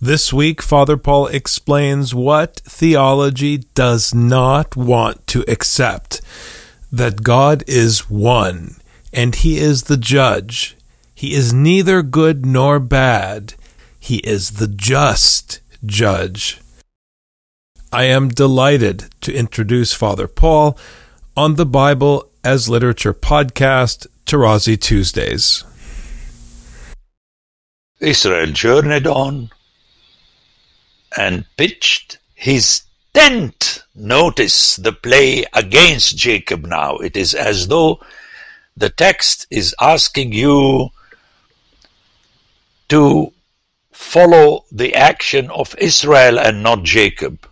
This 0.00 0.32
week, 0.32 0.60
Father 0.60 0.96
Paul 0.96 1.28
explains 1.28 2.14
what 2.14 2.56
theology 2.64 3.58
does 3.74 4.12
not 4.12 4.76
want 4.76 5.26
to 5.28 5.44
accept 5.48 6.20
that 6.92 7.22
God 7.22 7.64
is 7.66 8.10
one, 8.10 8.76
and 9.12 9.34
He 9.34 9.58
is 9.58 9.84
the 9.84 9.96
judge. 9.96 10.76
He 11.14 11.34
is 11.34 11.52
neither 11.54 12.02
good 12.02 12.44
nor 12.44 12.80
bad, 12.80 13.54
He 13.98 14.16
is 14.18 14.52
the 14.52 14.66
just 14.66 15.60
judge. 15.86 16.60
I 17.92 18.04
am 18.04 18.28
delighted 18.28 19.04
to 19.20 19.32
introduce 19.32 19.92
Father 19.92 20.26
Paul 20.26 20.76
on 21.36 21.54
the 21.54 21.66
Bible 21.66 22.28
as 22.42 22.68
Literature 22.68 23.14
podcast, 23.14 24.08
Tarazi 24.26 24.78
Tuesdays. 24.78 25.64
Israel 28.00 28.50
journeyed 28.50 29.06
on 29.06 29.50
and 31.16 31.44
pitched 31.56 32.18
his 32.34 32.82
tent. 33.12 33.84
Notice 33.94 34.76
the 34.76 34.92
play 34.92 35.44
against 35.52 36.16
Jacob 36.16 36.66
now. 36.66 36.96
It 36.96 37.16
is 37.16 37.34
as 37.34 37.68
though 37.68 38.00
the 38.76 38.90
text 38.90 39.46
is 39.50 39.74
asking 39.80 40.32
you 40.32 40.90
to 42.88 43.32
follow 43.92 44.64
the 44.70 44.94
action 44.94 45.50
of 45.50 45.74
Israel 45.78 46.38
and 46.38 46.62
not 46.62 46.82
Jacob. 46.82 47.46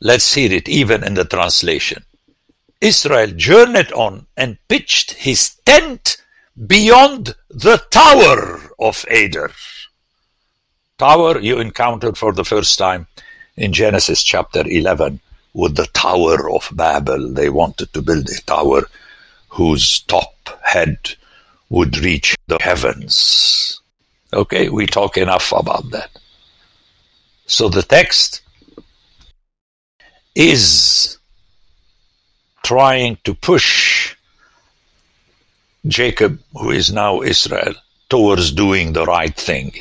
Let's 0.00 0.32
hear 0.34 0.52
it 0.52 0.68
even 0.68 1.02
in 1.02 1.14
the 1.14 1.24
translation. 1.24 2.04
Israel 2.80 3.32
journeyed 3.32 3.92
on 3.92 4.26
and 4.36 4.58
pitched 4.68 5.12
his 5.14 5.56
tent 5.66 6.18
beyond 6.66 7.34
the 7.50 7.78
tower 7.90 8.70
of 8.78 9.04
Eder. 9.08 9.50
Tower 10.98 11.38
you 11.38 11.60
encountered 11.60 12.18
for 12.18 12.32
the 12.32 12.44
first 12.44 12.76
time 12.76 13.06
in 13.56 13.72
Genesis 13.72 14.24
chapter 14.24 14.66
11 14.66 15.20
with 15.54 15.76
the 15.76 15.86
Tower 15.86 16.50
of 16.50 16.68
Babel. 16.72 17.32
They 17.32 17.48
wanted 17.50 17.92
to 17.92 18.02
build 18.02 18.28
a 18.28 18.40
tower 18.42 18.82
whose 19.48 20.00
top 20.00 20.34
head 20.64 20.98
would 21.70 21.98
reach 21.98 22.34
the 22.48 22.58
heavens. 22.60 23.80
Okay, 24.32 24.68
we 24.70 24.86
talk 24.86 25.16
enough 25.16 25.52
about 25.52 25.88
that. 25.92 26.10
So 27.46 27.68
the 27.68 27.84
text 27.84 28.42
is 30.34 31.16
trying 32.64 33.18
to 33.22 33.34
push 33.34 34.16
Jacob, 35.86 36.40
who 36.54 36.72
is 36.72 36.92
now 36.92 37.22
Israel, 37.22 37.74
towards 38.08 38.50
doing 38.50 38.94
the 38.94 39.06
right 39.06 39.36
thing. 39.36 39.72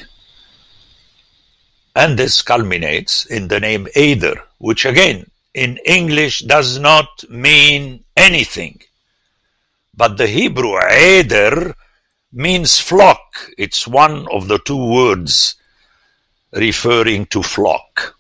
And 1.98 2.16
this 2.16 2.44
culminates 2.44 3.26
in 3.26 3.48
the 3.48 3.60
name 3.60 3.88
Eder, 3.96 4.36
which 4.60 4.86
again 4.86 5.32
in 5.56 5.78
English 5.78 6.42
does 6.42 6.78
not 6.78 7.28
mean 7.28 8.04
anything. 8.16 8.80
But 9.96 10.18
the 10.18 10.28
Hebrew 10.28 10.78
Eder 10.80 11.74
means 12.32 12.78
flock. 12.78 13.24
It's 13.58 13.88
one 13.88 14.28
of 14.32 14.48
the 14.48 14.60
two 14.60 14.78
words 14.78 15.56
referring 16.52 17.26
to 17.34 17.42
flock. 17.42 18.16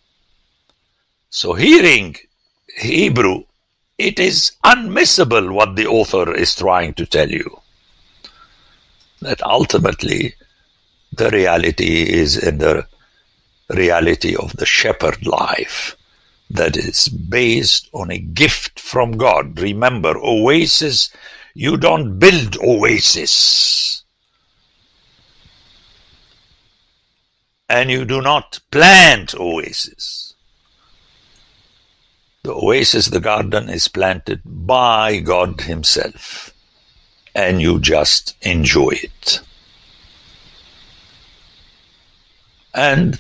So 1.29 1.53
hearing 1.53 2.15
Hebrew, 2.79 3.43
it 3.99 4.17
is 4.17 4.53
unmissable 4.65 5.53
what 5.53 5.75
the 5.75 5.85
author 5.85 6.33
is 6.33 6.55
trying 6.55 6.95
to 6.95 7.05
tell 7.05 7.29
you. 7.29 7.61
That 9.21 9.43
ultimately 9.43 10.33
the 11.13 11.29
reality 11.29 12.09
is 12.09 12.37
in 12.37 12.57
the 12.57 12.87
reality 13.69 14.35
of 14.35 14.55
the 14.57 14.65
shepherd 14.65 15.25
life 15.25 15.95
that 16.49 16.77
is 16.77 17.07
based 17.07 17.89
on 17.93 18.11
a 18.11 18.17
gift 18.17 18.79
from 18.79 19.17
God. 19.17 19.59
Remember, 19.59 20.15
oasis, 20.17 21.09
you 21.53 21.77
don't 21.77 22.19
build 22.19 22.57
oasis. 22.57 24.03
And 27.69 27.91
you 27.91 28.05
do 28.05 28.21
not 28.21 28.59
plant 28.71 29.35
oasis. 29.35 30.33
The 32.43 32.53
oasis, 32.53 33.07
the 33.07 33.19
garden, 33.19 33.67
is 33.69 33.89
planted 33.89 34.41
by 34.45 35.19
God 35.19 35.59
Himself, 35.61 36.53
and 37.35 37.61
you 37.61 37.77
just 37.77 38.35
enjoy 38.41 38.91
it. 38.91 39.41
And 42.73 43.19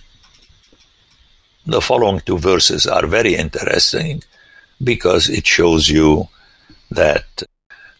the 1.67 1.81
following 1.81 2.21
two 2.21 2.37
verses 2.37 2.87
are 2.87 3.05
very 3.05 3.35
interesting 3.35 4.23
because 4.81 5.27
it 5.29 5.45
shows 5.45 5.89
you 5.89 6.29
that 6.91 7.43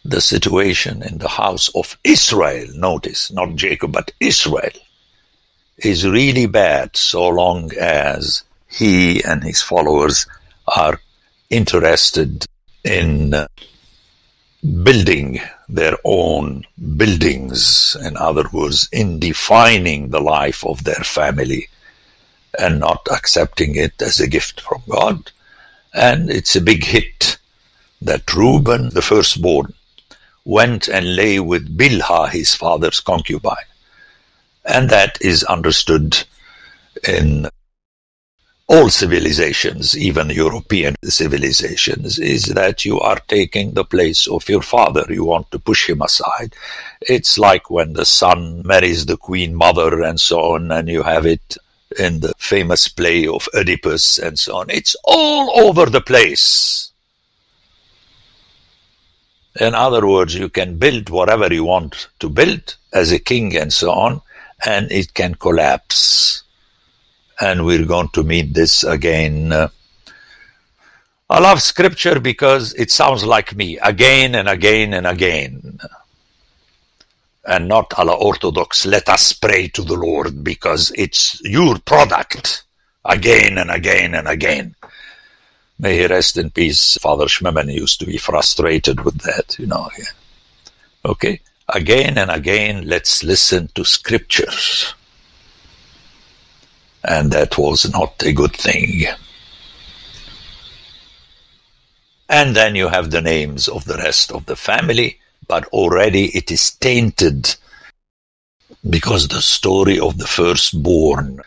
the 0.06 0.22
situation 0.22 1.02
in 1.02 1.18
the 1.18 1.28
house 1.28 1.68
of 1.74 1.98
Israel, 2.02 2.66
notice, 2.74 3.30
not 3.30 3.54
Jacob, 3.56 3.92
but 3.92 4.10
Israel, 4.20 4.70
is 5.76 6.08
really 6.08 6.46
bad 6.46 6.96
so 6.96 7.28
long 7.28 7.70
as 7.78 8.42
he 8.68 9.22
and 9.22 9.44
his 9.44 9.60
followers 9.60 10.26
are 10.74 10.98
interested 11.50 12.46
in 12.84 13.34
building 14.82 15.40
their 15.68 15.96
own 16.04 16.64
buildings, 16.96 17.98
in 18.02 18.16
other 18.16 18.44
words, 18.50 18.88
in 18.92 19.18
defining 19.18 20.08
the 20.08 20.20
life 20.20 20.64
of 20.64 20.84
their 20.84 21.04
family 21.04 21.68
and 22.58 22.80
not 22.80 23.06
accepting 23.10 23.76
it 23.76 24.00
as 24.02 24.20
a 24.20 24.28
gift 24.28 24.60
from 24.60 24.82
God. 24.88 25.30
And 25.94 26.30
it's 26.30 26.56
a 26.56 26.60
big 26.60 26.84
hit 26.84 27.38
that 28.02 28.34
Reuben, 28.34 28.90
the 28.90 29.02
firstborn, 29.02 29.74
went 30.44 30.88
and 30.88 31.16
lay 31.16 31.40
with 31.40 31.76
Bilhah, 31.76 32.30
his 32.30 32.54
father's 32.54 33.00
concubine. 33.00 33.56
And 34.64 34.90
that 34.90 35.18
is 35.20 35.44
understood 35.44 36.24
in 37.06 37.48
all 38.68 38.90
civilizations, 38.90 39.96
even 39.96 40.28
European 40.28 40.94
civilizations, 41.02 42.18
is 42.18 42.44
that 42.44 42.84
you 42.84 43.00
are 43.00 43.18
taking 43.26 43.72
the 43.72 43.84
place 43.84 44.26
of 44.26 44.46
your 44.48 44.60
father. 44.60 45.06
You 45.08 45.24
want 45.24 45.50
to 45.52 45.58
push 45.58 45.88
him 45.88 46.02
aside. 46.02 46.54
It's 47.00 47.38
like 47.38 47.70
when 47.70 47.94
the 47.94 48.04
son 48.04 48.62
marries 48.66 49.06
the 49.06 49.16
queen 49.16 49.54
mother 49.54 50.02
and 50.02 50.20
so 50.20 50.54
on, 50.54 50.70
and 50.70 50.86
you 50.88 51.02
have 51.02 51.24
it 51.24 51.56
in 51.98 52.20
the 52.20 52.34
famous 52.38 52.88
play 52.88 53.26
of 53.26 53.48
Oedipus 53.54 54.18
and 54.18 54.38
so 54.38 54.56
on. 54.58 54.70
It's 54.70 54.96
all 55.04 55.60
over 55.60 55.86
the 55.86 56.00
place. 56.00 56.92
In 59.60 59.74
other 59.74 60.06
words, 60.06 60.34
you 60.34 60.48
can 60.48 60.78
build 60.78 61.10
whatever 61.10 61.52
you 61.52 61.64
want 61.64 62.08
to 62.20 62.28
build 62.28 62.76
as 62.92 63.10
a 63.10 63.18
king 63.18 63.56
and 63.56 63.72
so 63.72 63.90
on, 63.90 64.22
and 64.64 64.90
it 64.92 65.14
can 65.14 65.34
collapse 65.34 66.44
and 67.40 67.64
we're 67.64 67.84
going 67.84 68.08
to 68.10 68.22
meet 68.24 68.54
this 68.54 68.84
again. 68.84 69.52
I 71.30 71.40
love 71.40 71.62
scripture 71.62 72.18
because 72.20 72.74
it 72.74 72.90
sounds 72.90 73.24
like 73.24 73.54
me 73.54 73.78
again 73.78 74.34
and 74.34 74.48
again 74.48 74.94
and 74.94 75.06
again. 75.06 75.67
And 77.48 77.66
not 77.66 77.92
a 77.96 78.04
la 78.04 78.12
Orthodox, 78.12 78.84
let 78.84 79.08
us 79.08 79.32
pray 79.32 79.68
to 79.68 79.82
the 79.82 79.94
Lord 79.94 80.44
because 80.44 80.92
it's 80.94 81.40
your 81.42 81.78
product 81.78 82.64
again 83.04 83.56
and 83.56 83.70
again 83.70 84.14
and 84.14 84.28
again. 84.28 84.76
May 85.78 85.98
he 85.98 86.06
rest 86.06 86.36
in 86.36 86.50
peace. 86.50 86.98
Father 87.00 87.24
Schmemann 87.24 87.72
used 87.72 88.00
to 88.00 88.06
be 88.06 88.18
frustrated 88.18 89.00
with 89.04 89.18
that, 89.22 89.58
you 89.58 89.66
know. 89.66 89.88
Okay, 91.04 91.40
again 91.74 92.18
and 92.18 92.30
again, 92.30 92.86
let's 92.86 93.24
listen 93.24 93.70
to 93.74 93.84
scriptures 93.84 94.94
and 97.04 97.30
that 97.32 97.56
was 97.56 97.90
not 97.90 98.22
a 98.22 98.32
good 98.32 98.54
thing. 98.54 99.04
And 102.28 102.54
then 102.54 102.74
you 102.74 102.88
have 102.88 103.10
the 103.10 103.22
names 103.22 103.68
of 103.68 103.84
the 103.86 103.96
rest 103.96 104.30
of 104.30 104.44
the 104.46 104.56
family, 104.56 105.18
but 105.48 105.64
already 105.66 106.26
it 106.36 106.50
is 106.50 106.70
tainted 106.72 107.56
because 108.88 109.28
the 109.28 109.42
story 109.42 109.98
of 109.98 110.18
the 110.18 110.26
firstborn 110.26 111.40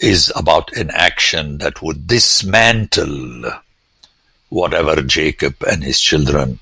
is 0.00 0.32
about 0.36 0.76
an 0.76 0.90
action 0.90 1.58
that 1.58 1.80
would 1.82 2.06
dismantle 2.06 3.44
whatever 4.50 5.02
Jacob 5.02 5.54
and 5.70 5.82
his 5.82 6.00
children 6.00 6.58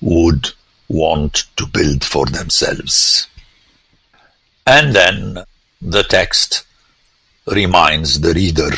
would 0.00 0.50
want 0.88 1.44
to 1.56 1.66
build 1.66 2.04
for 2.04 2.26
themselves. 2.26 3.28
And 4.66 4.94
then 4.94 5.44
the 5.80 6.02
text 6.02 6.66
reminds 7.46 8.20
the 8.20 8.34
reader, 8.34 8.70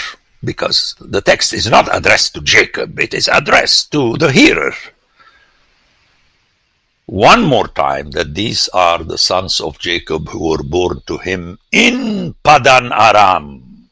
because 0.44 0.94
the 1.00 1.20
text 1.20 1.52
is 1.52 1.68
not 1.68 1.94
addressed 1.94 2.34
to 2.34 2.40
Jacob, 2.42 2.98
it 3.00 3.14
is 3.14 3.28
addressed 3.28 3.90
to 3.92 4.16
the 4.18 4.30
hearer. 4.30 4.72
One 7.08 7.42
more 7.42 7.68
time 7.68 8.10
that 8.10 8.34
these 8.34 8.68
are 8.68 9.02
the 9.02 9.16
sons 9.16 9.62
of 9.62 9.78
Jacob 9.78 10.28
who 10.28 10.50
were 10.50 10.62
born 10.62 11.00
to 11.06 11.16
him 11.16 11.58
in 11.72 12.34
Padan 12.44 12.92
Aram. 12.92 13.88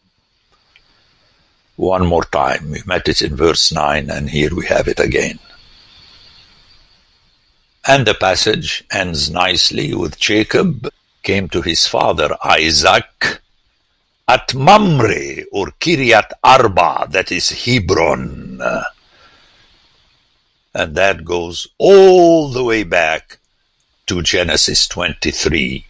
One 1.76 2.04
more 2.04 2.24
time. 2.24 2.70
We 2.72 2.82
met 2.84 3.08
it 3.08 3.22
in 3.22 3.34
verse 3.34 3.72
9, 3.72 4.10
and 4.10 4.28
here 4.28 4.54
we 4.54 4.66
have 4.66 4.86
it 4.86 5.00
again. 5.00 5.38
And 7.88 8.06
the 8.06 8.12
passage 8.12 8.84
ends 8.92 9.30
nicely 9.30 9.94
with 9.94 10.18
Jacob 10.18 10.90
came 11.22 11.48
to 11.48 11.62
his 11.62 11.86
father 11.86 12.36
Isaac 12.44 13.40
at 14.28 14.54
Mamre 14.54 15.44
or 15.52 15.68
Kiryat 15.80 16.32
Arba, 16.44 17.06
that 17.08 17.32
is 17.32 17.48
Hebron. 17.64 18.60
And 20.76 20.94
that 20.94 21.24
goes 21.24 21.66
all 21.78 22.50
the 22.50 22.62
way 22.62 22.82
back 22.82 23.38
to 24.08 24.20
Genesis 24.20 24.86
23 24.86 25.86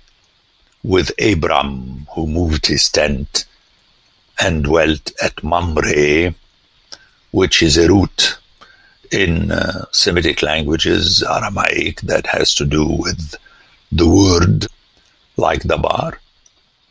with 0.84 1.10
Abram 1.20 2.06
who 2.14 2.28
moved 2.28 2.66
his 2.66 2.88
tent 2.88 3.46
and 4.40 4.62
dwelt 4.62 5.10
at 5.20 5.42
Mamre, 5.42 6.36
which 7.32 7.62
is 7.64 7.76
a 7.76 7.88
root 7.88 8.38
in 9.10 9.50
uh, 9.50 9.86
Semitic 9.90 10.40
languages, 10.42 11.20
Aramaic, 11.20 12.02
that 12.02 12.26
has 12.26 12.54
to 12.54 12.64
do 12.64 12.86
with 12.86 13.34
the 13.90 14.08
word 14.08 14.68
like 15.36 15.62
Dabar. 15.62 16.20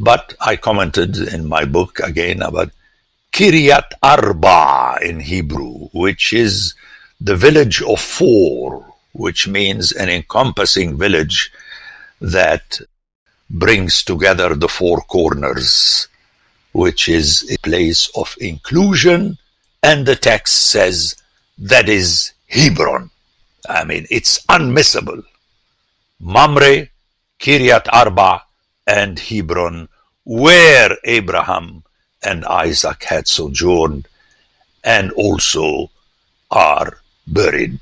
But 0.02 0.36
I 0.42 0.58
commented 0.58 1.16
in 1.16 1.48
my 1.48 1.64
book 1.64 2.00
again 2.00 2.42
about 2.42 2.72
Kiryat 3.32 3.94
Arba 4.04 5.00
in 5.02 5.22
Hebrew, 5.22 5.88
which 5.94 6.34
is 6.34 6.74
the 7.22 7.36
village 7.36 7.82
of 7.82 8.00
four, 8.00 8.94
which 9.14 9.48
means 9.48 9.92
an 9.92 10.10
encompassing 10.10 10.98
village 10.98 11.52
that 12.22 12.80
brings 13.50 14.04
together 14.04 14.56
the 14.56 14.68
four 14.68 15.02
corners, 15.02 16.08
which 16.74 17.08
is 17.08 17.50
a 17.52 17.58
place 17.60 18.10
of 18.16 18.36
inclusion. 18.40 19.38
And 19.84 20.06
the 20.06 20.16
text 20.16 20.64
says 20.64 21.16
that 21.58 21.88
is 21.88 22.34
Hebron. 22.48 23.12
I 23.70 23.84
mean, 23.84 24.06
it's 24.10 24.46
unmissable. 24.48 25.24
Mamre, 26.20 26.90
Kiryat 27.40 27.88
Arba, 27.92 28.44
and 28.88 29.20
Hebron, 29.20 29.90
where 30.24 30.98
Abraham 31.04 31.84
and 32.24 32.46
Isaac 32.46 33.04
had 33.04 33.28
sojourned 33.28 34.08
and 34.84 35.12
also 35.14 35.90
are 36.52 36.98
buried. 37.28 37.82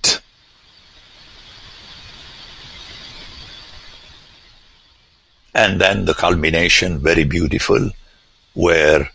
And 5.56 5.80
then 5.80 6.06
the 6.06 6.13
culmination, 6.13 7.00
very 7.00 7.24
beautiful, 7.24 7.92
where 8.54 9.10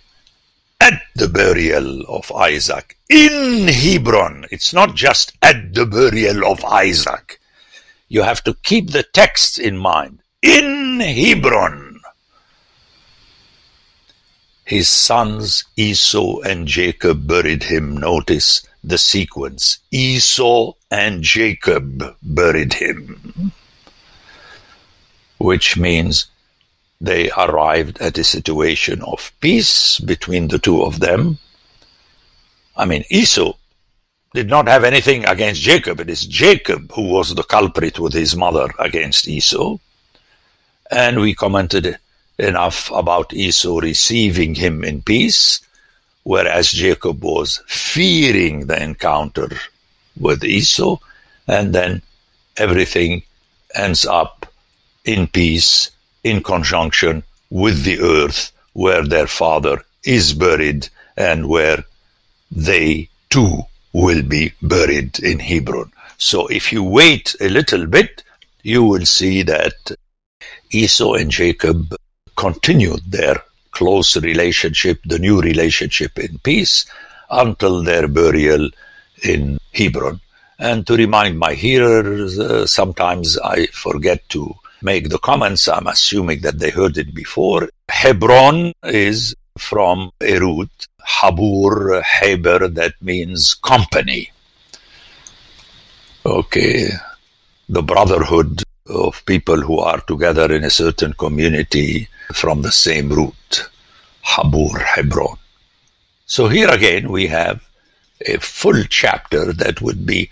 at 0.81 1.03
the 1.17 1.29
burial 1.29 2.03
of 2.07 2.31
Isaac 2.33 2.97
in 3.09 3.69
Hebron, 3.69 4.47
it's 4.51 4.73
not 4.73 4.95
just 4.95 5.33
at 5.43 5.75
the 5.75 5.87
burial 5.87 6.45
of 6.45 6.65
Isaac. 6.65 7.41
You 8.09 8.23
have 8.23 8.45
to 8.45 8.55
keep 8.63 8.91
the 8.91 9.03
text 9.03 9.59
in 9.59 9.77
mind. 9.77 10.21
In 10.43 11.01
Hebron, 11.01 12.01
his 14.65 14.89
sons 14.89 15.65
Esau 15.77 16.41
and 16.41 16.69
Jacob 16.69 17.27
buried 17.27 17.65
him. 17.65 17.97
Notice 17.97 18.68
the 18.85 18.99
sequence. 18.99 19.79
Esau 19.91 20.73
and 20.91 21.23
Jacob 21.23 22.17
buried 22.23 22.75
him. 22.75 23.53
Which 25.39 25.77
means 25.77 26.27
they 27.01 27.31
arrived 27.31 28.01
at 28.01 28.19
a 28.19 28.25
situation 28.25 29.03
of 29.03 29.33
peace 29.41 30.01
between 30.01 30.49
the 30.49 30.59
two 30.59 30.83
of 30.83 31.01
them. 31.01 31.39
I 32.77 32.85
mean, 32.85 33.05
Esau 33.11 33.55
did 34.35 34.49
not 34.49 34.69
have 34.69 34.85
anything 34.85 35.25
against 35.25 35.63
Jacob. 35.63 36.01
It 36.01 36.11
is 36.11 36.27
Jacob 36.27 36.93
who 36.93 37.03
was 37.03 37.35
the 37.35 37.43
culprit 37.43 37.99
with 37.99 38.13
his 38.13 38.37
mother 38.37 38.69
against 38.79 39.29
Esau. 39.29 39.79
And 40.91 41.21
we 41.21 41.35
commented 41.35 41.99
enough 42.39 42.91
about 42.93 43.35
Esau 43.35 43.79
receiving 43.79 44.55
him 44.55 44.85
in 44.85 45.03
peace, 45.03 45.61
whereas 46.29 46.71
Jacob 46.71 47.25
was 47.25 47.63
fearing 47.67 48.67
the 48.67 48.79
encounter 48.83 49.49
with 50.21 50.45
Esau, 50.45 50.99
and 51.47 51.75
then 51.75 52.03
everything 52.59 53.23
ends 53.75 54.05
up 54.05 54.45
in 55.07 55.27
peace 55.27 55.91
in 56.25 56.43
conjunction 56.43 57.23
with 57.49 57.83
the 57.85 57.99
earth 58.01 58.53
where 58.75 59.07
their 59.07 59.27
father 59.27 59.83
is 60.05 60.35
buried 60.35 60.87
and 61.17 61.49
where 61.49 61.83
they 62.51 63.09
too 63.31 63.63
will 63.95 64.23
be 64.23 64.53
buried 64.61 65.19
in 65.21 65.39
Hebron. 65.39 65.91
So 66.19 66.47
if 66.49 66.71
you 66.75 66.83
wait 66.83 67.37
a 67.41 67.49
little 67.49 67.87
bit, 67.87 68.23
you 68.63 68.85
will 68.85 69.07
see 69.07 69.43
that 69.45 69.77
Esau 70.71 71.15
and 71.15 71.31
Jacob 71.31 71.97
continued 72.37 73.01
their 73.07 73.43
close 73.79 74.17
relationship, 74.17 74.99
the 75.05 75.19
new 75.19 75.41
relationship 75.41 76.19
in 76.19 76.39
peace, 76.39 76.85
until 77.31 77.83
their 77.83 78.09
burial 78.09 78.69
in 79.23 79.59
Hebron. 79.73 80.21
And 80.59 80.87
to 80.89 80.97
remind 80.97 81.39
my 81.39 81.55
hearers, 81.55 82.39
uh, 82.39 82.67
sometimes 82.67 83.39
I 83.39 83.67
forget 83.67 84.29
to 84.31 84.53
make 84.83 85.09
the 85.09 85.19
comments. 85.19 85.69
I'm 85.69 85.87
assuming 85.87 86.41
that 86.41 86.59
they 86.59 86.71
heard 86.71 86.99
it 86.99 87.15
before. 87.15 87.69
Hebron 87.89 88.73
is 88.83 89.37
from 89.57 90.11
root, 90.21 90.75
Habur, 91.01 92.03
Heber, 92.03 92.69
that 92.69 92.95
means 93.01 93.55
company. 93.55 94.33
Okay, 96.27 96.89
the 97.69 97.83
brotherhood 97.83 98.63
of 98.89 99.25
people 99.27 99.61
who 99.61 99.79
are 99.79 100.01
together 100.01 100.53
in 100.53 100.65
a 100.65 100.71
certain 100.71 101.13
community 101.13 102.09
from 102.33 102.63
the 102.63 102.73
same 102.73 103.11
root, 103.11 103.69
Habur, 104.25 104.81
Hebron. 104.83 105.37
So 106.27 106.49
here 106.49 106.69
again 106.69 107.11
we 107.11 107.27
have 107.29 107.67
a 108.27 108.39
full 108.39 108.85
chapter 108.85 109.53
that 109.53 109.81
would 109.81 110.05
be 110.05 110.31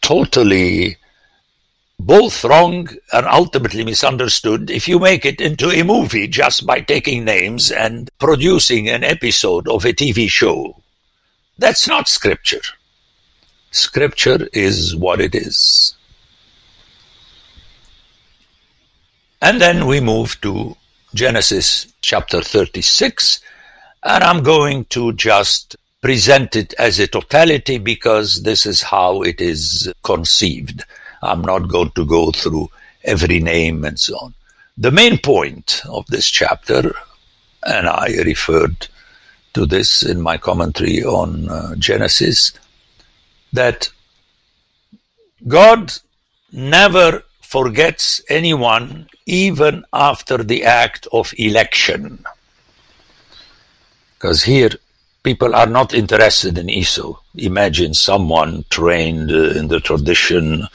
totally 0.00 0.96
both 1.98 2.44
wrong 2.44 2.88
and 3.12 3.26
ultimately 3.26 3.84
misunderstood 3.84 4.70
if 4.70 4.88
you 4.88 4.98
make 4.98 5.24
it 5.24 5.40
into 5.40 5.70
a 5.70 5.84
movie 5.84 6.26
just 6.26 6.66
by 6.66 6.80
taking 6.80 7.24
names 7.24 7.70
and 7.70 8.10
producing 8.18 8.88
an 8.88 9.04
episode 9.04 9.68
of 9.68 9.84
a 9.84 9.92
TV 9.92 10.28
show. 10.28 10.76
That's 11.58 11.86
not 11.86 12.08
scripture. 12.08 12.62
Scripture 13.70 14.48
is 14.52 14.96
what 14.96 15.20
it 15.20 15.34
is. 15.34 15.94
And 19.42 19.60
then 19.60 19.86
we 19.86 19.98
move 19.98 20.40
to 20.42 20.76
Genesis 21.14 21.92
chapter 22.00 22.42
36, 22.42 23.40
and 24.04 24.22
I'm 24.22 24.44
going 24.44 24.84
to 24.86 25.12
just 25.14 25.74
present 26.00 26.54
it 26.54 26.72
as 26.78 27.00
a 27.00 27.08
totality 27.08 27.78
because 27.78 28.44
this 28.44 28.66
is 28.66 28.82
how 28.82 29.22
it 29.22 29.40
is 29.40 29.92
conceived. 30.04 30.84
I'm 31.22 31.40
not 31.40 31.66
going 31.66 31.90
to 31.96 32.06
go 32.06 32.30
through 32.30 32.70
every 33.02 33.40
name 33.40 33.84
and 33.84 33.98
so 33.98 34.16
on. 34.18 34.34
The 34.78 34.92
main 34.92 35.18
point 35.18 35.82
of 35.88 36.06
this 36.06 36.30
chapter, 36.30 36.94
and 37.64 37.88
I 37.88 38.22
referred 38.24 38.86
to 39.54 39.66
this 39.66 40.04
in 40.04 40.20
my 40.20 40.38
commentary 40.38 41.02
on 41.02 41.48
uh, 41.48 41.74
Genesis, 41.74 42.52
that 43.52 43.90
God 45.48 45.94
never 46.52 47.24
forgets 47.52 48.22
anyone 48.30 49.06
even 49.26 49.84
after 49.92 50.38
the 50.38 50.64
act 50.64 51.06
of 51.12 51.34
election. 51.36 52.24
Because 54.14 54.42
here 54.42 54.70
people 55.22 55.54
are 55.54 55.66
not 55.66 55.92
interested 55.92 56.56
in 56.56 56.70
Esau. 56.70 57.12
Imagine 57.36 57.92
someone 57.92 58.64
trained 58.70 59.30
uh, 59.30 59.58
in 59.58 59.68
the 59.68 59.80
tradition 59.80 60.66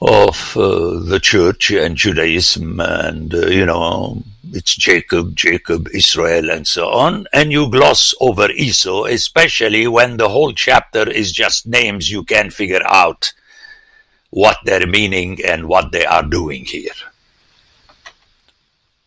of 0.00 0.56
uh, 0.56 0.98
the 1.12 1.20
church 1.22 1.70
and 1.70 1.94
Judaism 1.94 2.80
and, 2.80 3.34
uh, 3.34 3.46
you 3.58 3.66
know, 3.66 4.22
it's 4.52 4.74
Jacob, 4.74 5.36
Jacob, 5.36 5.88
Israel, 5.92 6.50
and 6.50 6.66
so 6.66 6.88
on, 6.88 7.26
and 7.32 7.52
you 7.52 7.70
gloss 7.70 8.14
over 8.20 8.50
Esau, 8.50 9.04
especially 9.04 9.86
when 9.86 10.16
the 10.16 10.28
whole 10.28 10.52
chapter 10.52 11.08
is 11.08 11.32
just 11.32 11.66
names 11.66 12.10
you 12.10 12.24
can't 12.24 12.52
figure 12.52 12.84
out 12.86 13.32
what 14.32 14.56
they're 14.64 14.86
meaning 14.86 15.38
and 15.44 15.68
what 15.68 15.92
they 15.92 16.06
are 16.06 16.22
doing 16.22 16.64
here. 16.64 16.98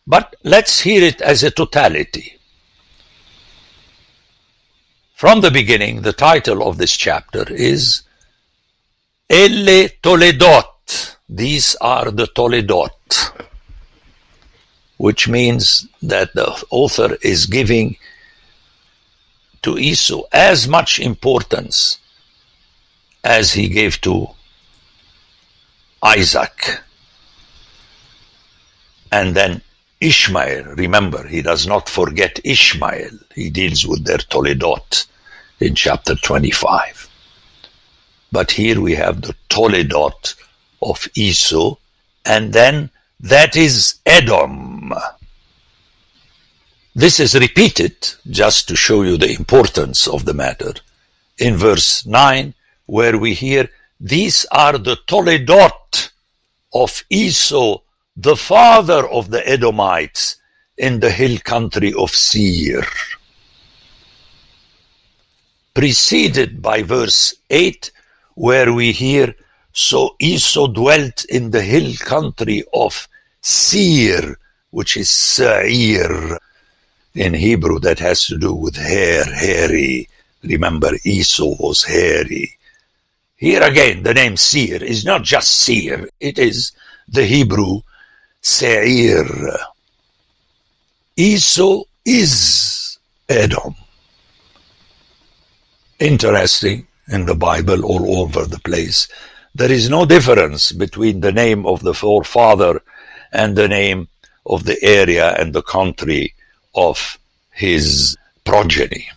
But 0.05 0.35
let's 0.43 0.81
hear 0.81 1.01
it 1.03 1.19
as 1.19 1.41
a 1.41 1.49
totality. 1.49 2.37
From 5.15 5.41
the 5.41 5.49
beginning, 5.49 6.03
the 6.03 6.13
title 6.13 6.61
of 6.67 6.77
this 6.77 6.95
chapter 6.95 7.43
is 7.51 8.03
Elle 9.27 9.89
Toledot. 10.03 11.15
These 11.27 11.75
are 11.81 12.11
the 12.11 12.27
Toledot, 12.27 13.45
which 14.97 15.27
means 15.27 15.87
that 16.03 16.35
the 16.35 16.63
author 16.69 17.17
is 17.23 17.47
giving 17.47 17.97
to 19.63 19.79
Esau 19.79 20.21
as 20.31 20.67
much 20.67 20.99
importance 20.99 21.97
as 23.23 23.53
he 23.53 23.67
gave 23.69 23.99
to 24.01 24.34
Isaac. 26.03 26.81
And 29.11 29.35
then 29.35 29.61
Ishmael, 30.01 30.75
remember, 30.75 31.27
he 31.27 31.41
does 31.41 31.65
not 31.65 31.89
forget 31.89 32.39
Ishmael. 32.43 33.17
He 33.33 33.49
deals 33.49 33.87
with 33.87 34.05
their 34.05 34.17
Toledot 34.17 35.07
in 35.59 35.75
chapter 35.75 36.15
25. 36.15 37.09
But 38.31 38.51
here 38.51 38.81
we 38.81 38.95
have 38.95 39.21
the 39.21 39.35
Toledot 39.49 40.35
of 40.81 41.07
Esau, 41.15 41.75
and 42.25 42.53
then 42.53 42.89
that 43.19 43.55
is 43.55 43.99
Edom. 44.05 44.93
This 46.93 47.19
is 47.19 47.35
repeated 47.35 47.95
just 48.29 48.67
to 48.67 48.75
show 48.75 49.03
you 49.03 49.17
the 49.17 49.33
importance 49.33 50.07
of 50.07 50.25
the 50.25 50.33
matter 50.33 50.73
in 51.37 51.55
verse 51.55 52.05
9, 52.05 52.53
where 52.85 53.17
we 53.17 53.33
hear, 53.33 53.69
These 53.99 54.45
are 54.51 54.77
the 54.77 54.97
Toledot 55.07 56.11
of 56.73 57.03
Esau, 57.09 57.79
the 58.17 58.35
father 58.35 59.07
of 59.07 59.29
the 59.29 59.47
Edomites 59.47 60.35
in 60.77 60.99
the 60.99 61.11
hill 61.11 61.37
country 61.39 61.93
of 61.93 62.11
Seir. 62.11 62.83
Preceded 65.73 66.61
by 66.61 66.83
verse 66.83 67.35
8, 67.49 67.91
where 68.35 68.73
we 68.73 68.91
hear, 68.91 69.33
So 69.71 70.15
Esau 70.19 70.67
dwelt 70.67 71.25
in 71.25 71.51
the 71.51 71.61
hill 71.61 71.93
country 71.99 72.63
of 72.73 73.07
Seir, 73.41 74.37
which 74.71 74.97
is 74.97 75.09
Seir. 75.09 76.37
In 77.13 77.33
Hebrew, 77.33 77.79
that 77.79 77.99
has 77.99 78.25
to 78.27 78.37
do 78.37 78.53
with 78.53 78.75
hair, 78.75 79.23
hairy. 79.23 80.09
Remember, 80.43 80.91
Esau 81.05 81.55
was 81.59 81.83
hairy. 81.83 82.57
Here 83.37 83.61
again, 83.61 84.03
the 84.03 84.13
name 84.13 84.37
Seir 84.37 84.81
is 84.81 85.03
not 85.03 85.23
just 85.23 85.51
Seir, 85.51 86.07
it 86.21 86.39
is 86.39 86.71
the 87.07 87.25
Hebrew 87.25 87.81
Seir. 88.41 89.25
Esau 91.17 91.83
is 92.05 92.97
Edom. 93.27 93.75
Interesting 95.99 96.87
in 97.09 97.25
the 97.25 97.35
Bible 97.35 97.83
all 97.83 98.19
over 98.21 98.45
the 98.45 98.59
place. 98.59 99.07
There 99.53 99.71
is 99.71 99.89
no 99.89 100.05
difference 100.05 100.71
between 100.71 101.19
the 101.19 101.31
name 101.31 101.65
of 101.65 101.81
the 101.81 101.93
forefather 101.93 102.81
and 103.33 103.55
the 103.55 103.67
name 103.67 104.07
of 104.45 104.63
the 104.63 104.81
area 104.81 105.35
and 105.35 105.53
the 105.53 105.61
country 105.61 106.33
of 106.73 107.17
his 107.51 108.17
progeny. 108.45 109.09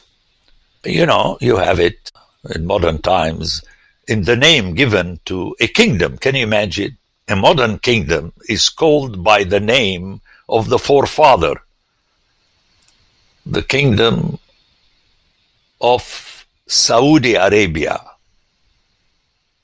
You 0.85 1.07
know, 1.07 1.39
you 1.41 1.57
have 1.57 1.79
it 1.79 2.11
in 2.55 2.67
modern 2.67 3.03
times 3.03 3.63
in 4.09 4.25
the 4.25 4.37
name 4.37 4.75
given 4.75 5.21
to 5.27 5.55
a 5.61 5.69
kingdom. 5.69 6.17
Can 6.19 6.35
you 6.35 6.43
imagine? 6.43 6.97
A 7.29 7.37
modern 7.37 7.79
kingdom 7.79 8.33
is 8.49 8.71
called 8.71 9.23
by 9.23 9.45
the 9.45 9.61
name 9.61 10.23
of 10.49 10.71
the 10.71 10.79
forefather. 10.79 11.55
The 13.45 13.63
kingdom 13.63 14.39
of 15.81 16.47
Saudi 16.67 17.35
Arabia 17.35 18.01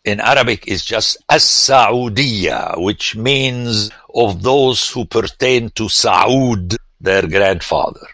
in 0.05 0.21
Arabic 0.21 0.69
is 0.69 0.85
just 0.85 1.17
As-Saudiya, 1.31 2.79
which 2.79 3.17
means 3.17 3.91
of 4.15 4.43
those 4.43 4.91
who 4.91 5.07
pertain 5.07 5.71
to 5.71 5.85
Saud, 5.85 6.77
their 7.01 7.27
grandfather. 7.27 8.07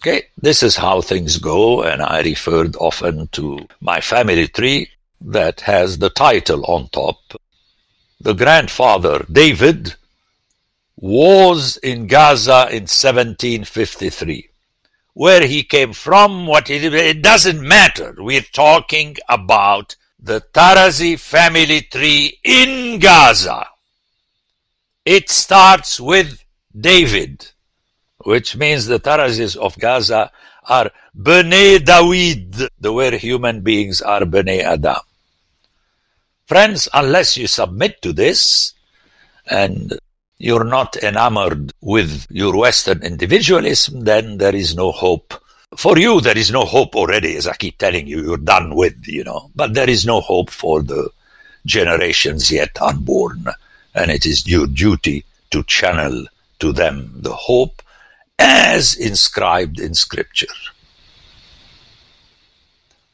Okay, 0.00 0.22
this 0.40 0.62
is 0.62 0.76
how 0.76 1.02
things 1.02 1.38
go, 1.38 1.82
and 1.82 2.00
I 2.00 2.22
referred 2.22 2.76
often 2.76 3.28
to 3.32 3.66
my 3.80 4.00
family 4.00 4.48
tree 4.48 4.88
that 5.20 5.62
has 5.62 5.98
the 5.98 6.10
title 6.10 6.64
on 6.66 6.88
top. 6.88 7.18
The 8.20 8.34
grandfather, 8.34 9.24
David, 9.30 9.94
was 10.96 11.76
in 11.78 12.06
Gaza 12.06 12.68
in 12.70 12.84
1753. 12.84 14.48
Where 15.14 15.46
he 15.46 15.62
came 15.62 15.92
from, 15.92 16.46
what 16.46 16.68
it, 16.70 16.92
it 16.92 17.22
doesn't 17.22 17.60
matter. 17.60 18.14
We're 18.18 18.40
talking 18.40 19.16
about 19.28 19.96
the 20.18 20.42
Tarazi 20.52 21.18
family 21.18 21.82
tree 21.82 22.38
in 22.44 22.98
Gaza. 22.98 23.66
It 25.04 25.30
starts 25.30 26.00
with 26.00 26.42
David, 26.78 27.46
which 28.24 28.56
means 28.56 28.86
the 28.86 28.98
Tarazis 28.98 29.56
of 29.56 29.78
Gaza 29.78 30.30
are 30.68 30.90
Bnei 31.16 31.78
Dawid, 31.78 32.68
the 32.80 32.92
way 32.92 33.16
human 33.18 33.60
beings 33.60 34.00
are 34.00 34.22
Bnei 34.22 34.62
Adam. 34.62 34.96
Friends, 36.46 36.88
unless 36.94 37.36
you 37.36 37.46
submit 37.46 38.00
to 38.02 38.12
this 38.12 38.72
and 39.50 39.98
you're 40.38 40.64
not 40.64 40.96
enamored 40.96 41.72
with 41.80 42.26
your 42.30 42.56
Western 42.56 43.02
individualism, 43.02 44.00
then 44.02 44.38
there 44.38 44.54
is 44.54 44.76
no 44.76 44.92
hope. 44.92 45.34
For 45.76 45.98
you, 45.98 46.20
there 46.20 46.38
is 46.38 46.52
no 46.52 46.64
hope 46.64 46.94
already, 46.94 47.36
as 47.36 47.46
I 47.46 47.54
keep 47.54 47.78
telling 47.78 48.06
you, 48.06 48.22
you're 48.22 48.36
done 48.36 48.74
with, 48.74 48.96
you 49.06 49.24
know, 49.24 49.50
but 49.56 49.74
there 49.74 49.90
is 49.90 50.06
no 50.06 50.20
hope 50.20 50.50
for 50.50 50.82
the 50.82 51.08
generations 51.64 52.50
yet 52.50 52.80
unborn. 52.80 53.46
And 53.94 54.10
it 54.10 54.26
is 54.26 54.46
your 54.46 54.66
duty 54.66 55.24
to 55.50 55.64
channel 55.64 56.26
to 56.60 56.72
them 56.72 57.10
the 57.16 57.32
hope 57.32 57.82
as 58.38 58.94
inscribed 58.94 59.80
in 59.80 59.94
Scripture. 59.94 60.54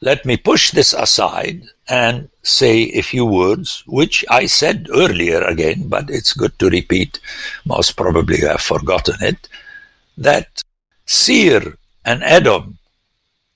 Let 0.01 0.25
me 0.25 0.35
push 0.35 0.71
this 0.71 0.93
aside 0.93 1.63
and 1.87 2.29
say 2.41 2.91
a 2.91 3.01
few 3.01 3.25
words, 3.25 3.83
which 3.87 4.25
I 4.29 4.47
said 4.47 4.89
earlier 4.93 5.41
again, 5.41 5.87
but 5.87 6.09
it's 6.09 6.33
good 6.33 6.59
to 6.59 6.69
repeat. 6.69 7.19
Most 7.65 7.95
probably 7.95 8.39
you 8.39 8.47
have 8.47 8.61
forgotten 8.61 9.15
it. 9.21 9.47
That 10.17 10.61
Seir 11.05 11.77
and 12.03 12.21
Edom 12.23 12.79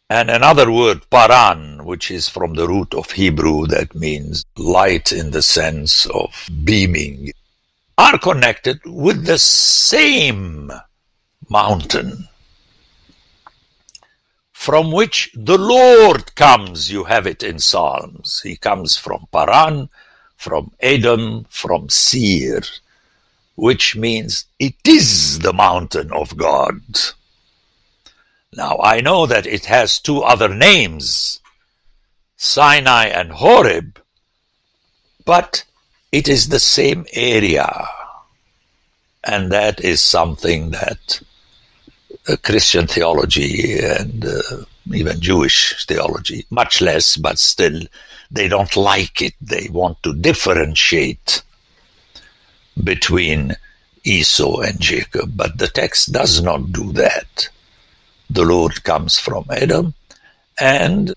and 0.09 0.29
another 0.29 0.71
word, 0.71 1.09
paran, 1.09 1.83
which 1.83 2.11
is 2.11 2.29
from 2.29 2.53
the 2.53 2.67
root 2.67 2.93
of 2.93 3.11
Hebrew 3.11 3.67
that 3.67 3.93
means 3.93 4.45
light 4.55 5.11
in 5.11 5.31
the 5.31 5.41
sense 5.41 6.05
of 6.05 6.33
beaming, 6.63 7.33
are 7.97 8.17
connected 8.17 8.79
with 8.85 9.25
the 9.25 9.37
same 9.37 10.71
mountain 11.49 12.27
from 14.57 14.91
which 14.91 15.29
the 15.35 15.57
Lord 15.57 16.33
comes. 16.35 16.91
You 16.91 17.05
have 17.05 17.27
it 17.27 17.43
in 17.43 17.59
Psalms. 17.59 18.41
He 18.41 18.57
comes 18.57 18.97
from 18.97 19.27
Paran, 19.31 19.87
from 20.35 20.71
Edom, 20.79 21.45
from 21.47 21.89
Seir, 21.89 22.63
which 23.55 23.95
means 23.95 24.45
it 24.59 24.75
is 24.83 25.39
the 25.39 25.53
mountain 25.53 26.11
of 26.11 26.35
God. 26.35 26.81
Now, 28.51 28.79
I 28.81 28.99
know 28.99 29.27
that 29.27 29.45
it 29.45 29.65
has 29.65 29.99
two 29.99 30.21
other 30.23 30.49
names, 30.49 31.39
Sinai 32.35 33.05
and 33.05 33.31
Horeb, 33.31 34.01
but 35.23 35.63
it 36.11 36.27
is 36.27 36.49
the 36.49 36.59
same 36.59 37.05
area. 37.13 37.87
And 39.23 39.51
that 39.51 39.79
is 39.79 40.01
something 40.01 40.71
that 40.71 41.21
Christian 42.35 42.87
theology 42.87 43.79
and 43.79 44.25
uh, 44.25 44.41
even 44.93 45.21
Jewish 45.21 45.85
theology, 45.85 46.45
much 46.49 46.81
less, 46.81 47.15
but 47.15 47.39
still, 47.39 47.81
they 48.29 48.47
don't 48.47 48.75
like 48.75 49.21
it. 49.21 49.33
They 49.39 49.69
want 49.71 50.03
to 50.03 50.13
differentiate 50.13 51.43
between 52.83 53.55
Esau 54.03 54.59
and 54.61 54.79
Jacob, 54.79 55.33
but 55.35 55.57
the 55.57 55.67
text 55.67 56.11
does 56.11 56.41
not 56.41 56.71
do 56.71 56.91
that. 56.93 57.49
The 58.29 58.43
Lord 58.43 58.83
comes 58.83 59.17
from 59.17 59.45
Edom, 59.49 59.93
and 60.59 61.13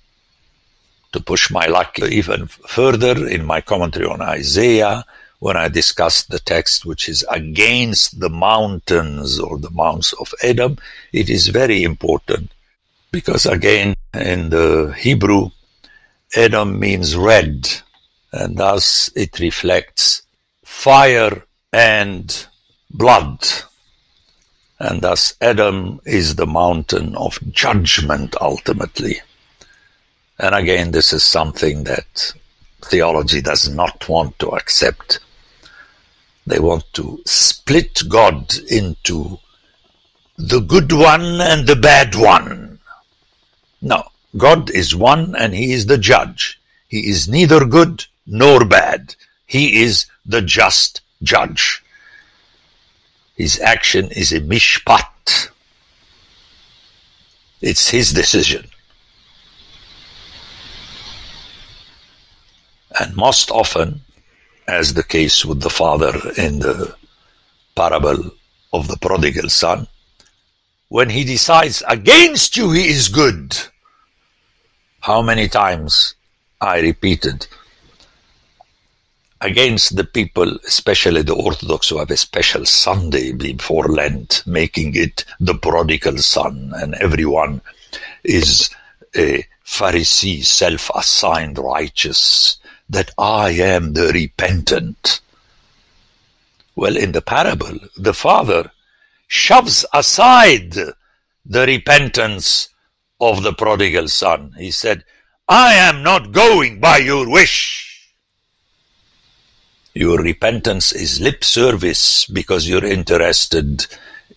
to 1.13 1.21
push 1.21 1.51
my 1.51 1.67
luck 1.67 1.99
even 1.99 2.47
further 2.47 3.27
in 3.27 3.45
my 3.45 3.61
commentary 3.61 4.07
on 4.07 4.23
Isaiah, 4.23 5.05
when 5.41 5.57
I 5.57 5.69
discussed 5.69 6.31
the 6.31 6.39
text 6.39 6.87
which 6.87 7.09
is 7.09 7.25
against 7.31 8.21
the 8.21 8.31
mountains 8.31 9.41
or 9.41 9.59
the 9.59 9.71
mounts 9.71 10.13
of 10.15 10.33
Edom, 10.43 10.79
it 11.13 11.29
is 11.29 11.49
very 11.49 11.83
important 11.83 12.53
because 13.11 13.47
again 13.47 13.97
in 14.15 14.51
the 14.51 14.95
Hebrew, 14.97 15.51
Edom 16.35 16.79
means 16.79 17.17
red 17.17 17.69
and 18.33 18.57
thus 18.57 19.11
it 19.17 19.41
reflects 19.41 20.23
fire 20.63 21.43
and 21.73 22.47
blood. 22.91 23.47
And 24.79 25.03
thus 25.03 25.35
Edom 25.41 26.01
is 26.05 26.37
the 26.37 26.47
mountain 26.47 27.17
of 27.17 27.39
judgment 27.51 28.37
ultimately. 28.41 29.21
And 30.39 30.55
again, 30.55 30.91
this 30.91 31.13
is 31.13 31.23
something 31.23 31.85
that 31.85 32.33
theology 32.83 33.41
does 33.41 33.69
not 33.69 34.09
want 34.09 34.39
to 34.39 34.49
accept. 34.51 35.19
They 36.51 36.59
want 36.59 36.85
to 36.95 37.23
split 37.27 38.03
God 38.09 38.53
into 38.69 39.39
the 40.37 40.59
good 40.61 40.91
one 40.91 41.41
and 41.41 41.67
the 41.67 41.77
bad 41.77 42.17
one. 42.17 42.81
No, 43.81 44.03
God 44.37 44.69
is 44.71 44.97
one 44.97 45.37
and 45.37 45.55
He 45.55 45.73
is 45.73 45.87
the 45.87 45.97
judge. 45.97 46.61
He 46.89 47.09
is 47.09 47.29
neither 47.29 47.65
good 47.65 48.05
nor 48.27 48.65
bad. 48.65 49.15
He 49.47 49.81
is 49.83 50.07
the 50.27 50.43
just 50.43 51.03
judge. 51.23 51.83
His 53.37 53.61
action 53.61 54.11
is 54.11 54.33
a 54.33 54.41
mishpat. 54.41 55.51
It's 57.61 57.91
his 57.91 58.13
decision. 58.13 58.69
And 62.99 63.15
most 63.15 63.51
often, 63.51 64.03
as 64.71 64.95
the 64.95 65.03
case 65.03 65.45
with 65.45 65.61
the 65.61 65.71
father 65.71 66.15
in 66.37 66.61
the 66.61 66.95
parable 67.75 68.31
of 68.73 68.87
the 68.87 68.97
prodigal 68.97 69.49
son, 69.49 69.87
when 70.89 71.11
he 71.11 71.25
decides 71.25 71.83
against 71.89 72.57
you, 72.57 72.71
he 72.71 72.89
is 72.89 73.09
good. 73.09 73.57
How 75.01 75.23
many 75.23 75.49
times 75.49 76.15
I 76.61 76.81
repeated 76.81 77.47
against 79.41 79.97
the 79.97 80.05
people, 80.05 80.59
especially 80.67 81.23
the 81.23 81.35
Orthodox 81.35 81.89
who 81.89 81.99
have 81.99 82.11
a 82.11 82.17
special 82.17 82.65
Sunday 82.65 83.33
before 83.33 83.89
Lent, 83.89 84.43
making 84.47 84.95
it 84.95 85.25
the 85.41 85.55
prodigal 85.55 86.19
son, 86.19 86.73
and 86.77 86.95
everyone 86.97 87.61
is 88.23 88.71
a 89.17 89.45
Pharisee, 89.65 90.45
self-assigned 90.45 91.59
righteous, 91.59 92.59
that 92.91 93.11
I 93.17 93.51
am 93.51 93.95
the 93.95 94.09
repentant. 94.13 95.21
Well, 96.77 96.97
in 96.97 97.13
the 97.13 97.23
parable, 97.23 97.79
the 97.97 98.15
father 98.15 98.71
shoves 99.27 99.87
aside 99.95 100.75
the 101.47 101.67
repentance 101.67 102.69
of 103.21 103.43
the 103.43 103.53
prodigal 103.53 104.09
son. 104.09 104.55
He 104.59 104.71
said, 104.71 105.05
I 105.49 105.75
am 105.75 106.03
not 106.03 106.33
going 106.33 106.81
by 106.81 106.99
your 106.99 107.29
wish. 107.29 108.13
Your 109.95 110.19
repentance 110.19 110.93
is 110.93 111.21
lip 111.21 111.43
service 111.45 112.27
because 112.27 112.69
you're 112.69 112.85
interested 112.85 113.87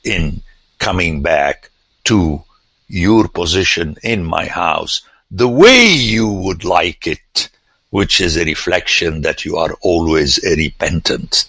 in 0.04 0.42
coming 0.80 1.22
back 1.22 1.70
to 2.06 2.44
your 2.88 3.28
position 3.28 3.98
in 4.04 4.24
my 4.24 4.46
house 4.46 5.02
the 5.36 5.50
way 5.50 5.88
you 5.88 6.28
would 6.28 6.64
like 6.64 7.08
it, 7.08 7.50
which 7.94 8.20
is 8.20 8.38
a 8.38 8.44
reflection 8.44 9.22
that 9.22 9.46
you 9.46 9.56
are 9.56 9.76
always 9.82 10.44
a 10.44 10.56
repentant. 10.56 11.46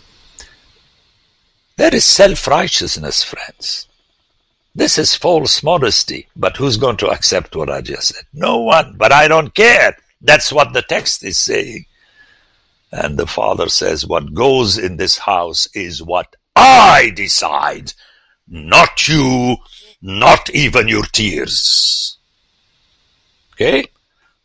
That 1.79 1.95
is 1.95 2.05
self-righteousness, 2.05 3.23
friends. 3.23 3.89
This 4.75 4.99
is 4.99 5.15
false 5.15 5.63
modesty. 5.63 6.29
But 6.37 6.59
who's 6.59 6.77
going 6.77 6.99
to 6.99 7.09
accept 7.09 7.57
what 7.57 7.71
I 7.71 7.81
just 7.81 8.09
said? 8.09 8.25
No 8.35 8.59
one. 8.59 8.95
But 8.99 9.11
I 9.11 9.27
don't 9.27 9.55
care. 9.55 9.97
That's 10.21 10.53
what 10.53 10.75
the 10.75 10.83
text 10.83 11.25
is 11.25 11.39
saying. 11.39 11.87
And 12.93 13.17
the 13.17 13.27
father 13.27 13.71
says, 13.71 14.07
What 14.07 14.35
goes 14.35 14.77
in 14.77 14.99
this 14.99 15.17
house 15.17 15.67
is 15.75 16.03
what 16.03 16.37
I 16.55 17.11
decide, 17.17 17.95
not 18.47 19.09
you, 19.09 19.57
not 20.03 20.51
even 20.51 20.89
your 20.89 21.05
tears. 21.05 22.19
Okay? 23.55 23.87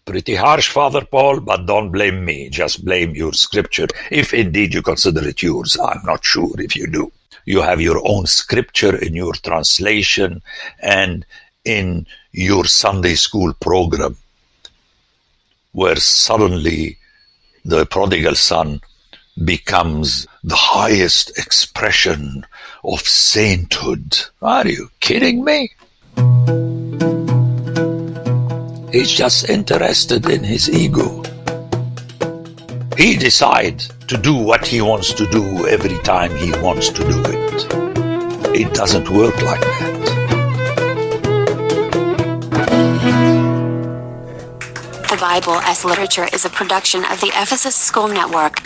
Pretty 0.10 0.34
harsh, 0.34 0.70
Father 0.70 1.06
Paul, 1.06 1.40
but 1.40 1.68
don't 1.68 1.92
blame 1.92 2.26
me. 2.26 2.50
Just 2.50 2.84
blame 2.84 3.14
your 3.14 3.32
scripture, 3.32 3.86
if 4.10 4.34
indeed 4.34 4.74
you 4.74 4.82
consider 4.82 5.28
it 5.28 5.44
yours. 5.44 5.78
I'm 5.80 6.02
not 6.04 6.26
sure 6.26 6.60
if 6.60 6.76
you 6.76 6.88
do. 6.88 7.12
You 7.46 7.62
have 7.62 7.80
your 7.80 8.02
own 8.04 8.26
scripture 8.26 8.96
in 8.96 9.14
your 9.14 9.34
translation 9.34 10.42
and 10.82 11.28
in 11.64 12.08
your 12.32 12.66
Sunday 12.66 13.14
school 13.14 13.54
program, 13.62 14.18
where 15.74 15.98
suddenly 15.98 16.98
the 17.64 17.86
prodigal 17.86 18.34
son 18.34 18.82
becomes 19.46 20.26
the 20.44 20.56
highest 20.56 21.38
expression 21.38 22.48
of 22.84 23.02
sainthood. 23.02 24.22
Are 24.42 24.68
you 24.68 24.90
kidding 25.02 25.44
me? 25.44 25.70
He's 29.00 29.12
just 29.12 29.50
interested 29.50 30.30
in 30.30 30.44
his 30.44 30.70
ego. 30.70 31.24
He 32.98 33.16
decides 33.16 33.88
to 34.10 34.18
do 34.18 34.36
what 34.36 34.68
he 34.68 34.82
wants 34.82 35.14
to 35.14 35.26
do 35.32 35.66
every 35.68 35.98
time 36.00 36.36
he 36.36 36.52
wants 36.60 36.90
to 36.90 37.02
do 37.08 37.24
it. 37.28 37.64
It 38.54 38.74
doesn't 38.74 39.10
work 39.10 39.42
like 39.42 39.62
that. 39.62 39.96
The 45.10 45.18
Bible 45.22 45.56
as 45.64 45.86
Literature 45.86 46.28
is 46.34 46.44
a 46.44 46.50
production 46.50 47.06
of 47.06 47.22
the 47.22 47.32
Ephesus 47.36 47.76
School 47.76 48.10
Network. 48.10 48.62